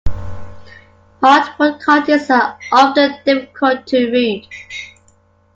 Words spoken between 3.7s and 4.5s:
to root.